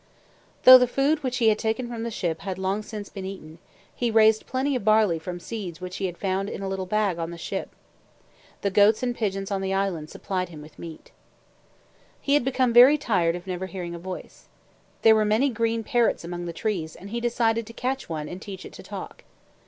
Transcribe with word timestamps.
Though 0.63 0.79
the 0.79 0.87
food 0.87 1.21
which 1.21 1.37
he 1.37 1.49
had 1.49 1.59
taken 1.59 1.87
from 1.87 2.01
the 2.01 2.09
ship 2.09 2.39
had 2.39 2.57
long 2.57 2.81
since 2.81 3.07
been 3.07 3.23
eaten, 3.23 3.59
he 3.93 4.09
raised 4.09 4.47
plenty 4.47 4.75
of 4.75 4.83
barley 4.83 5.19
from 5.19 5.39
seed 5.39 5.77
which 5.79 5.97
he 5.97 6.07
had 6.07 6.17
found 6.17 6.49
in 6.49 6.63
a 6.63 6.67
little 6.67 6.87
bag 6.87 7.19
on 7.19 7.29
the 7.29 7.37
ship. 7.37 7.69
The 8.61 8.71
goats 8.71 9.03
and 9.03 9.15
pigeons 9.15 9.51
on 9.51 9.61
the 9.61 9.75
island 9.75 10.09
supplied 10.09 10.49
him 10.49 10.59
with 10.59 10.79
meat. 10.79 11.11
He 12.19 12.33
had 12.33 12.43
become 12.43 12.73
very 12.73 12.97
tired 12.97 13.35
of 13.35 13.45
never 13.45 13.67
hearing 13.67 13.93
a 13.93 13.99
voice. 13.99 14.45
There 15.03 15.13
were 15.13 15.23
many 15.23 15.51
green 15.51 15.83
parrots 15.83 16.23
among 16.23 16.45
the 16.47 16.51
trees 16.51 16.95
and 16.95 17.11
he 17.11 17.21
decided 17.21 17.67
to 17.67 17.73
catch 17.73 18.09
one 18.09 18.27
and 18.27 18.41
teach 18.41 18.65
it 18.65 18.73
to 18.73 18.81
talk. 18.81 19.23